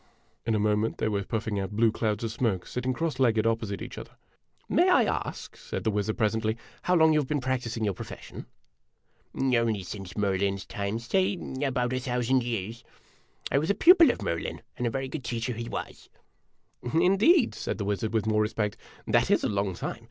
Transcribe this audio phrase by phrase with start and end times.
[0.47, 3.45] In a moment they were puffing out blue clouds of smoke, sit ting cross legged
[3.45, 4.13] opposite each other.
[4.67, 8.47] "May I ask," said the wizard, presently, "how long you have been practising your profession?""
[9.55, 11.33] Only since Merlin's time say
[11.63, 12.83] about a thousand years.
[13.51, 16.09] I was a pupil of Merlin, and a very good teacher he was."
[16.81, 19.29] A DUEL IN A DESERT 41 "Indeed!' 1 said the wizard, with more respect; "that
[19.29, 19.99] is a long time.